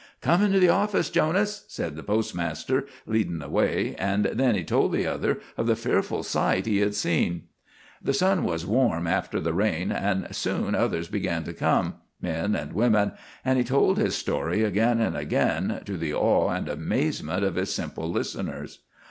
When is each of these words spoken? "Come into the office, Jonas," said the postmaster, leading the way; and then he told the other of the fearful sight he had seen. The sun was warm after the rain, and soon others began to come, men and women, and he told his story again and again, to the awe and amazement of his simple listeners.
"Come 0.19 0.41
into 0.41 0.57
the 0.59 0.67
office, 0.69 1.11
Jonas," 1.11 1.63
said 1.67 1.95
the 1.95 2.01
postmaster, 2.01 2.87
leading 3.05 3.37
the 3.37 3.47
way; 3.49 3.93
and 3.99 4.25
then 4.25 4.55
he 4.55 4.63
told 4.63 4.91
the 4.93 5.05
other 5.05 5.39
of 5.57 5.67
the 5.67 5.75
fearful 5.75 6.23
sight 6.23 6.65
he 6.65 6.79
had 6.79 6.95
seen. 6.95 7.43
The 8.01 8.15
sun 8.15 8.43
was 8.43 8.65
warm 8.65 9.05
after 9.05 9.39
the 9.39 9.53
rain, 9.53 9.91
and 9.91 10.35
soon 10.35 10.73
others 10.73 11.07
began 11.07 11.43
to 11.43 11.53
come, 11.53 11.97
men 12.19 12.55
and 12.55 12.73
women, 12.73 13.11
and 13.45 13.59
he 13.59 13.63
told 13.63 13.99
his 13.99 14.15
story 14.15 14.63
again 14.63 14.99
and 14.99 15.15
again, 15.15 15.83
to 15.85 15.95
the 15.97 16.15
awe 16.15 16.49
and 16.49 16.67
amazement 16.67 17.43
of 17.43 17.53
his 17.53 17.71
simple 17.71 18.09
listeners. 18.11 18.79